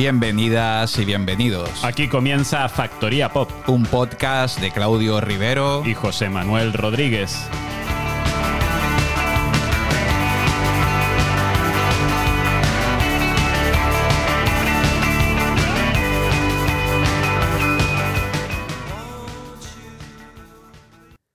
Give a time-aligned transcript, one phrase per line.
[0.00, 1.84] Bienvenidas y bienvenidos.
[1.84, 3.50] Aquí comienza Factoría Pop.
[3.68, 7.46] Un podcast de Claudio Rivero y José Manuel Rodríguez.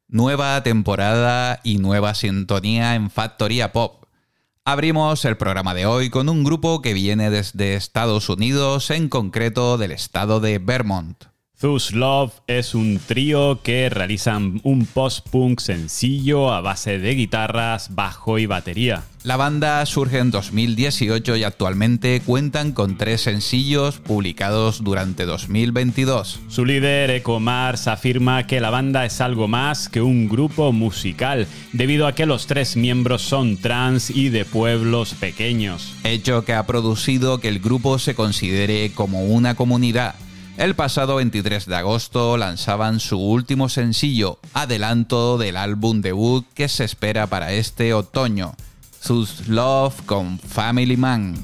[0.07, 4.04] Nueva temporada y nueva sintonía en Factoría Pop.
[4.67, 9.77] Abrimos el programa de hoy con un grupo que viene desde Estados Unidos, en concreto
[9.77, 11.25] del estado de Vermont.
[11.57, 18.37] Thus Love es un trío que realizan un post-punk sencillo a base de guitarras, bajo
[18.39, 19.03] y batería.
[19.23, 26.41] La banda surge en 2018 y actualmente cuentan con tres sencillos publicados durante 2022.
[26.49, 31.47] Su líder, Eco Mars, afirma que la banda es algo más que un grupo musical,
[31.71, 35.95] debido a que los tres miembros son trans y de pueblos pequeños.
[36.03, 40.15] Hecho que ha producido que el grupo se considere como una comunidad
[40.57, 46.83] el pasado 23 de agosto lanzaban su último sencillo, adelanto del álbum debut que se
[46.83, 48.55] espera para este otoño,
[48.99, 51.35] Sus Love con Family Man.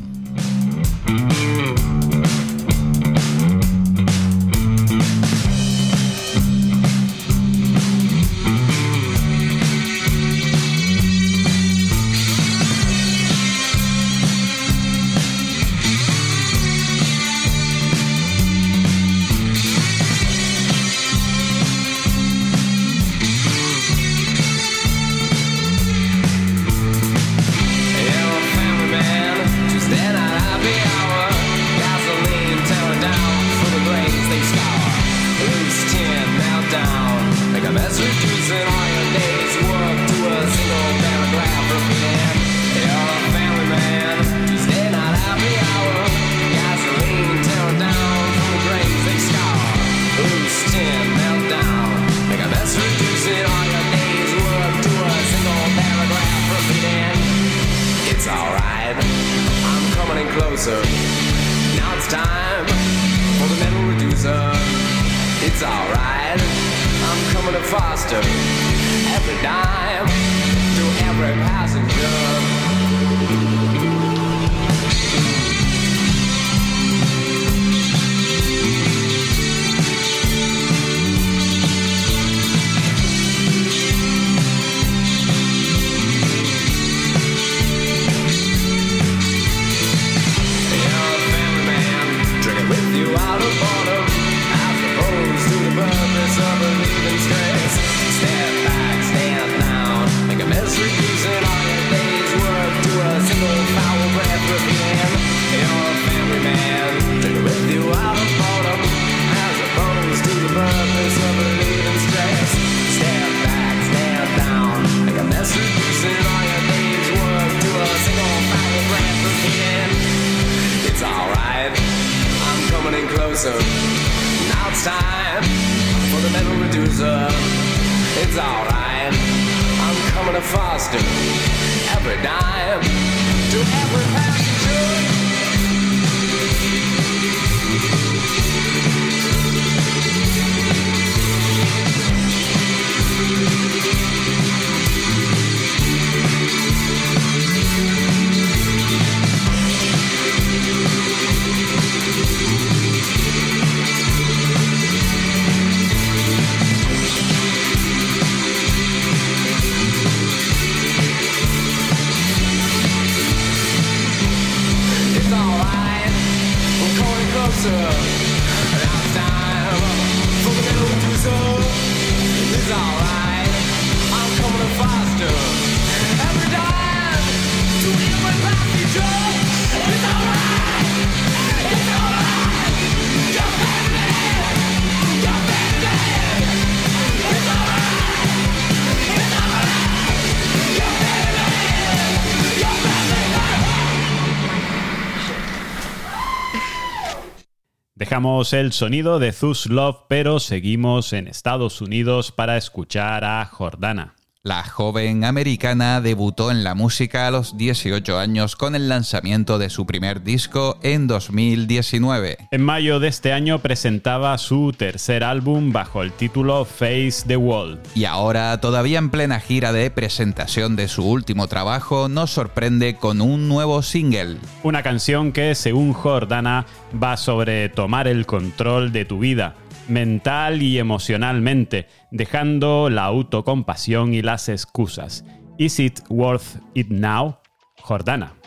[198.21, 204.13] El sonido de Thus Love, pero seguimos en Estados Unidos para escuchar a Jordana.
[204.43, 209.69] La joven americana debutó en la música a los 18 años con el lanzamiento de
[209.69, 212.37] su primer disco en 2019.
[212.49, 217.79] En mayo de este año presentaba su tercer álbum bajo el título Face the Wall.
[217.93, 223.21] Y ahora, todavía en plena gira de presentación de su último trabajo, nos sorprende con
[223.21, 224.37] un nuevo single.
[224.63, 229.53] Una canción que, según Jordana, va sobre tomar el control de tu vida
[229.87, 235.25] mental y emocionalmente, dejando la autocompasión y las excusas.
[235.57, 237.37] Is it worth it now?
[237.81, 238.40] Jordana.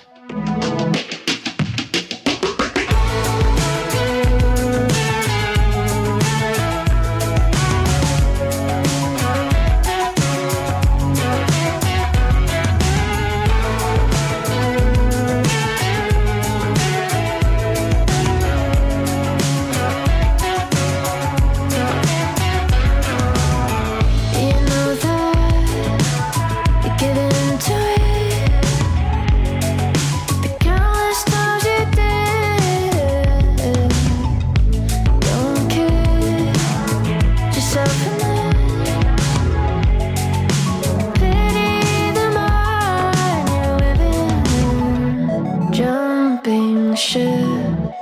[46.97, 47.93] sinking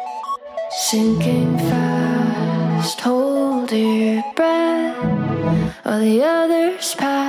[0.70, 3.00] sinking fast.
[3.00, 4.96] Hold your breath,
[5.82, 7.21] while the others pass.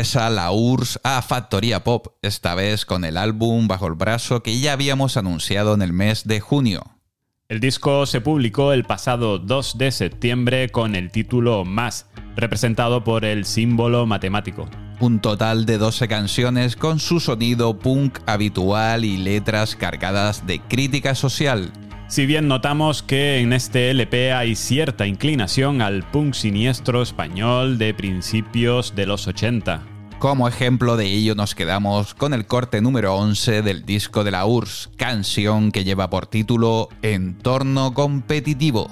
[0.00, 4.58] Regresa la URSS a Factoría Pop, esta vez con el álbum bajo el brazo que
[4.58, 6.82] ya habíamos anunciado en el mes de junio.
[7.50, 13.26] El disco se publicó el pasado 2 de septiembre con el título Más, representado por
[13.26, 14.70] el símbolo matemático.
[15.00, 21.14] Un total de 12 canciones con su sonido punk habitual y letras cargadas de crítica
[21.14, 21.70] social.
[22.08, 27.92] Si bien notamos que en este LP hay cierta inclinación al punk siniestro español de
[27.92, 29.89] principios de los 80.
[30.20, 34.44] Como ejemplo de ello nos quedamos con el corte número 11 del disco de la
[34.44, 38.90] URSS, canción que lleva por título Entorno competitivo.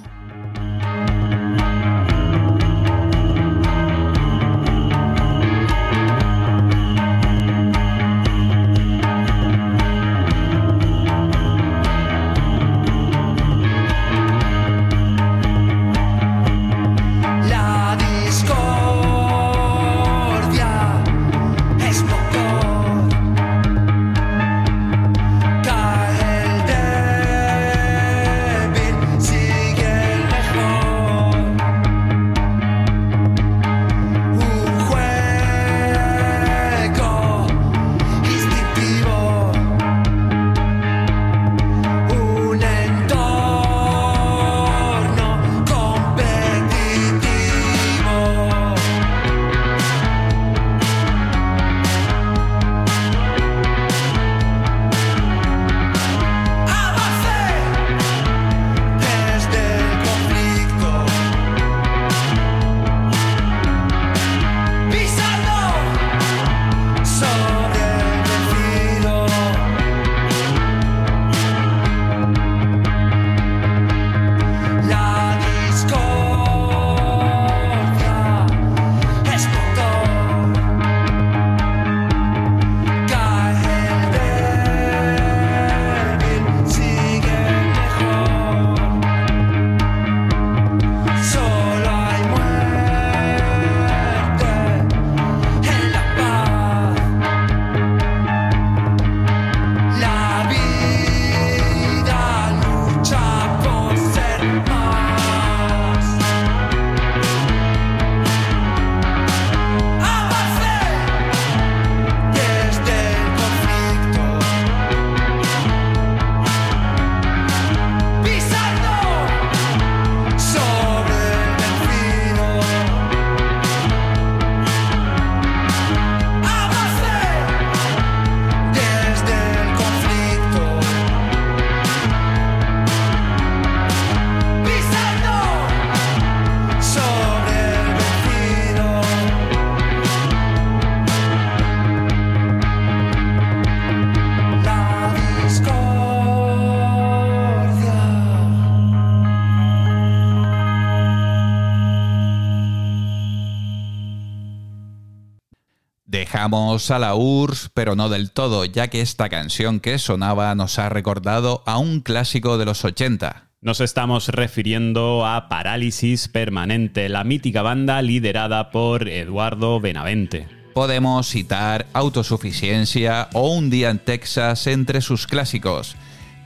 [156.41, 160.87] A la URSS, pero no del todo, ya que esta canción que sonaba nos ha
[160.87, 163.49] recordado a un clásico de los 80.
[163.61, 170.47] Nos estamos refiriendo a Parálisis Permanente, la mítica banda liderada por Eduardo Benavente.
[170.73, 175.97] Podemos citar Autosuficiencia o Un día en Texas entre sus clásicos,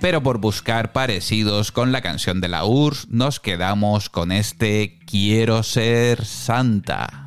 [0.01, 5.61] pero por buscar parecidos con la canción de la URSS nos quedamos con este Quiero
[5.61, 7.22] ser santa.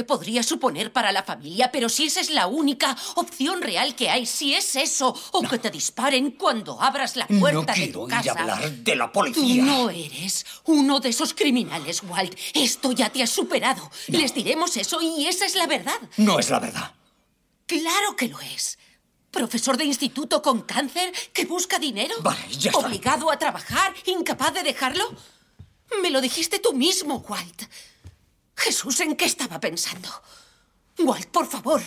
[0.00, 4.08] Que podría suponer para la familia, pero si esa es la única opción real que
[4.08, 8.22] hay, si es eso, o que te disparen cuando abras la puerta de tu casa.
[8.22, 9.62] Ir a hablar de la policía.
[9.62, 12.34] Tú no eres uno de esos criminales, Walt.
[12.54, 13.90] Esto ya te ha superado.
[14.06, 16.00] Les diremos eso y esa es la verdad.
[16.16, 16.94] No es la verdad.
[17.66, 18.78] Claro que lo es.
[19.30, 22.14] Profesor de instituto con cáncer que busca dinero.
[22.22, 22.86] Vale, ya está.
[22.86, 25.14] Obligado a trabajar, incapaz de dejarlo.
[26.00, 27.64] Me lo dijiste tú mismo, Walt.
[28.60, 30.08] Jesús, ¿en qué estaba pensando?
[30.98, 31.80] Walt, por favor.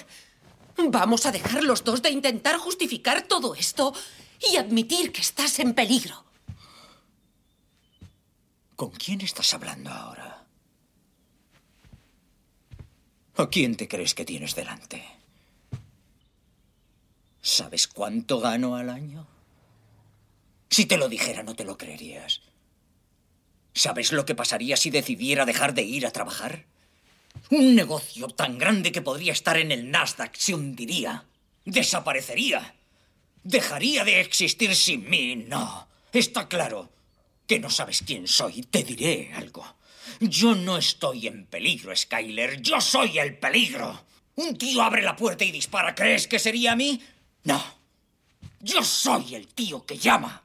[0.76, 3.94] Vamos a dejar los dos de intentar justificar todo esto
[4.52, 6.26] y admitir que estás en peligro.
[8.76, 10.48] ¿Con quién estás hablando ahora?
[13.36, 15.06] ¿A quién te crees que tienes delante?
[17.40, 19.28] ¿Sabes cuánto gano al año?
[20.72, 22.42] Si te lo dijera, no te lo creerías.
[23.74, 26.66] ¿Sabes lo que pasaría si decidiera dejar de ir a trabajar?
[27.50, 31.26] Un negocio tan grande que podría estar en el Nasdaq se hundiría.
[31.66, 32.76] Desaparecería.
[33.44, 35.36] Dejaría de existir sin mí.
[35.36, 35.88] No.
[36.12, 36.92] Está claro
[37.48, 38.62] que no sabes quién soy.
[38.64, 39.66] Te diré algo.
[40.20, 42.62] Yo no estoy en peligro, Skyler.
[42.62, 44.06] Yo soy el peligro.
[44.36, 45.96] Un tío abre la puerta y dispara.
[45.96, 47.02] ¿Crees que sería a mí?
[47.44, 47.64] No.
[48.60, 50.43] Yo soy el tío que llama.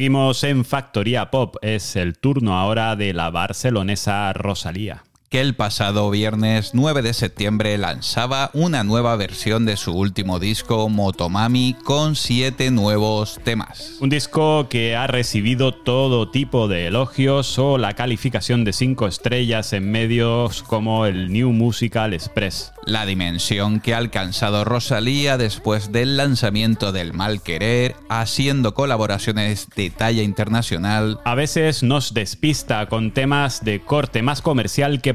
[0.00, 1.56] Seguimos en Factoría Pop.
[1.60, 7.78] Es el turno ahora de la barcelonesa Rosalía que el pasado viernes 9 de septiembre
[7.78, 13.92] lanzaba una nueva versión de su último disco Motomami con siete nuevos temas.
[14.00, 19.72] Un disco que ha recibido todo tipo de elogios o la calificación de 5 estrellas
[19.72, 22.72] en medios como el New Musical Express.
[22.84, 29.90] La dimensión que ha alcanzado Rosalía después del lanzamiento del Mal Querer, haciendo colaboraciones de
[29.90, 31.20] talla internacional.
[31.24, 35.14] A veces nos despista con temas de corte más comercial que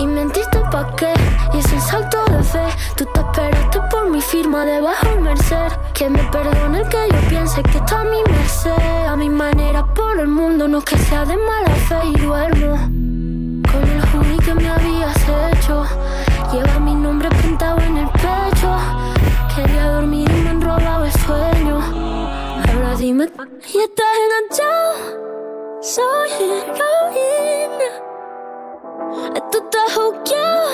[0.00, 1.12] Y mentiste pa' qué,
[1.52, 2.66] y es salto de fe.
[2.96, 5.70] Tú te esperaste por mi firma debajo del merced.
[5.92, 9.06] Que me perdone el que yo piense que está a mi merced.
[9.06, 12.76] A mi manera por el mundo, no que sea de mala fe y duermo.
[13.70, 15.16] Con el hoodie que me habías
[15.52, 15.84] hecho.
[16.50, 18.70] Lleva mi nombre pintado en el pecho.
[19.54, 21.76] Quería dormir y me han robado el sueño.
[21.76, 23.24] Ahora dime,
[23.74, 24.94] ¿y estás enganchado?
[25.82, 28.19] Soy heroína.
[29.00, 30.68] Tú estás juqueado,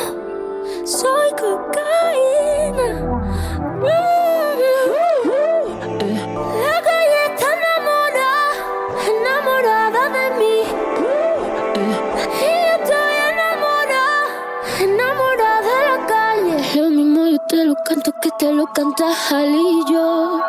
[0.85, 2.89] soy cocaína.
[6.61, 8.51] La calle está enamorada,
[9.15, 10.57] enamorada de mí.
[12.41, 14.25] Y yo estoy enamorada,
[14.81, 16.81] enamorada de la calle.
[16.81, 20.43] Lo mismo yo te lo canto que te lo canta Jalillo.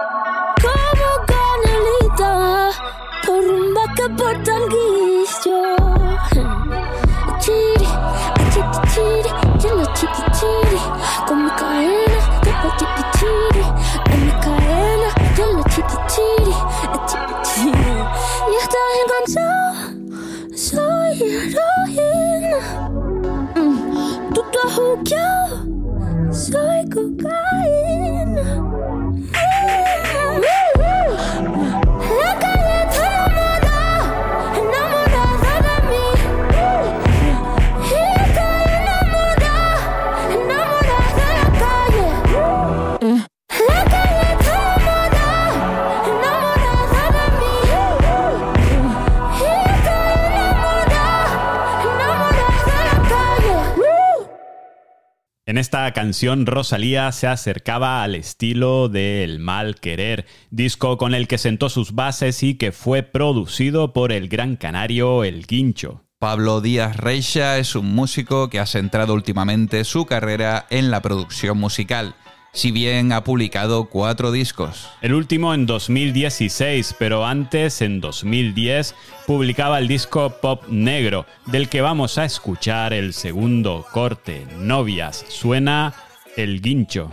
[55.48, 61.30] En esta canción Rosalía se acercaba al estilo de El Mal Querer, disco con el
[61.30, 66.04] que sentó sus bases y que fue producido por el gran canario El Guincho.
[66.20, 71.58] Pablo Díaz Reixa es un músico que ha centrado últimamente su carrera en la producción
[71.58, 72.16] musical,
[72.54, 74.90] si bien ha publicado cuatro discos.
[75.02, 81.82] El último en 2016, pero antes, en 2010, publicaba el disco Pop Negro, del que
[81.82, 85.26] vamos a escuchar el segundo corte, Novias.
[85.30, 85.94] Suena
[86.36, 87.12] El Guincho.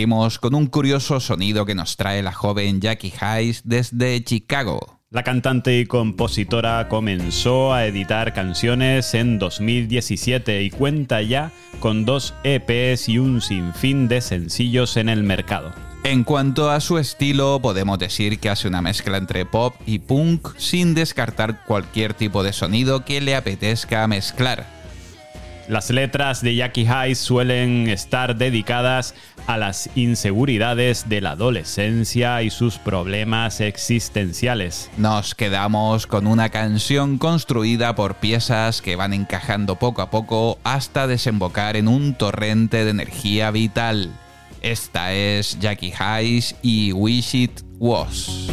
[0.00, 4.98] Seguimos con un curioso sonido que nos trae la joven Jackie Hayes desde Chicago.
[5.10, 12.32] La cantante y compositora comenzó a editar canciones en 2017 y cuenta ya con dos
[12.44, 15.70] EPs y un sinfín de sencillos en el mercado.
[16.02, 20.56] En cuanto a su estilo, podemos decir que hace una mezcla entre pop y punk
[20.56, 24.79] sin descartar cualquier tipo de sonido que le apetezca mezclar.
[25.70, 29.14] Las letras de Jackie Hayes suelen estar dedicadas
[29.46, 34.90] a las inseguridades de la adolescencia y sus problemas existenciales.
[34.96, 41.06] Nos quedamos con una canción construida por piezas que van encajando poco a poco hasta
[41.06, 44.10] desembocar en un torrente de energía vital.
[44.62, 48.50] Esta es Jackie Hayes y Wish It Was.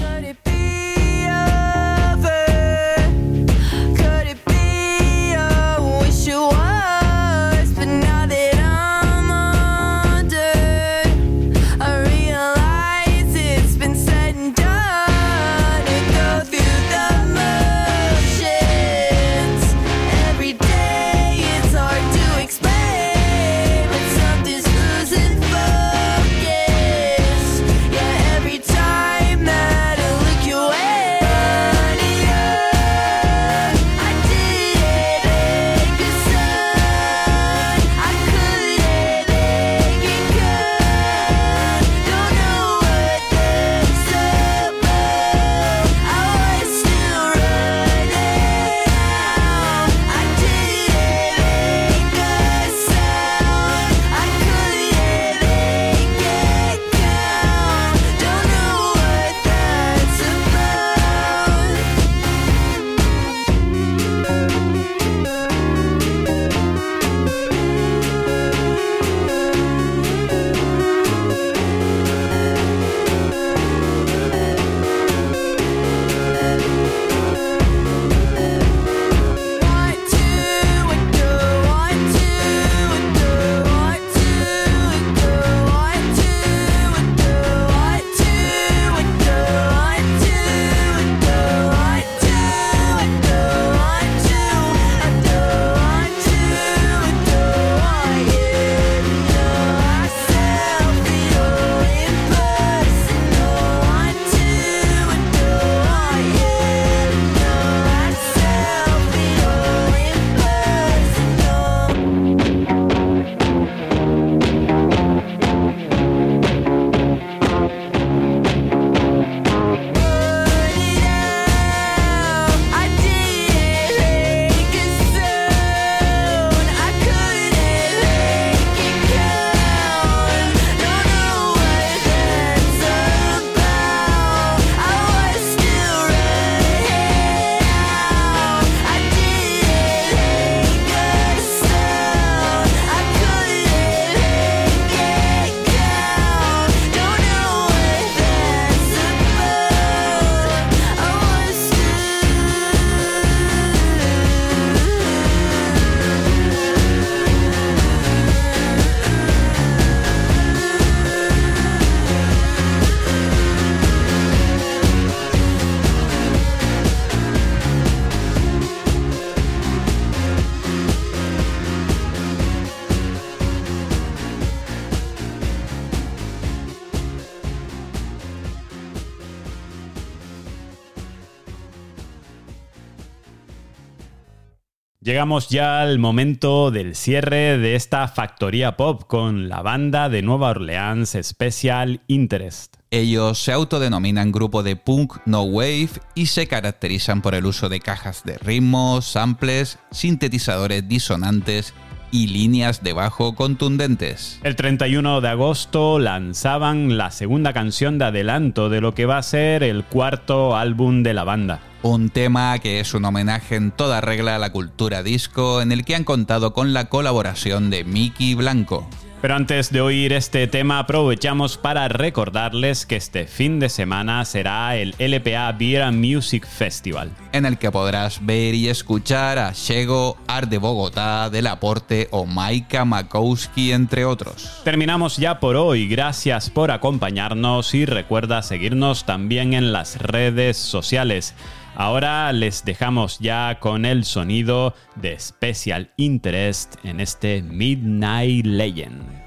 [185.18, 190.50] Llegamos ya al momento del cierre de esta factoría pop con la banda de Nueva
[190.50, 192.76] Orleans Special Interest.
[192.92, 197.80] Ellos se autodenominan grupo de punk no wave y se caracterizan por el uso de
[197.80, 201.74] cajas de ritmos, samples, sintetizadores disonantes
[202.12, 204.40] y líneas de bajo contundentes.
[204.44, 209.24] El 31 de agosto lanzaban la segunda canción de adelanto de lo que va a
[209.24, 211.60] ser el cuarto álbum de la banda.
[211.84, 215.86] Un tema que es un homenaje en toda regla a la cultura disco en el
[215.86, 218.90] que han contado con la colaboración de Mickey Blanco.
[219.22, 224.76] Pero antes de oír este tema aprovechamos para recordarles que este fin de semana será
[224.76, 227.10] el LPA Beer Music Festival.
[227.32, 232.28] En el que podrás ver y escuchar a Shego, Art de Bogotá, Del Aporte o
[232.28, 234.62] Maika Makowski, entre otros.
[234.64, 241.34] Terminamos ya por hoy, gracias por acompañarnos y recuerda seguirnos también en las redes sociales.
[241.80, 249.27] Ahora les dejamos ya con el sonido de Special Interest en este Midnight Legend.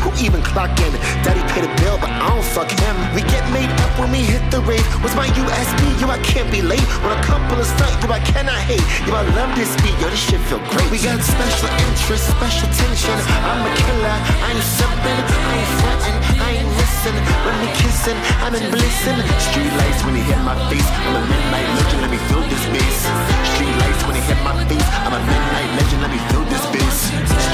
[0.00, 0.92] Who even clock in.
[1.24, 2.96] Daddy paid a bill, but I don't fuck him.
[3.14, 4.84] We get made up when we hit the rave.
[5.02, 5.80] What's my USB?
[6.00, 6.84] Yo, I can't be late.
[7.02, 8.84] When a couple of stunt, yo, I cannot hate.
[9.06, 10.88] Yo, I love this beat, yo, this shit feel great.
[10.90, 13.16] We got special interest, special tension.
[13.44, 14.16] I'm a killer,
[14.46, 17.16] I ain't simping, I ain't frontin', I ain't missing.
[17.44, 19.20] When we kissin', I'm in blissin'.
[19.50, 20.88] Street lights when he hit my face.
[21.04, 22.98] I'm a midnight legend, let me feel this bass.
[23.54, 24.88] Street lights when he hit my face.
[25.04, 27.53] I'm a midnight legend, let me feel this bass.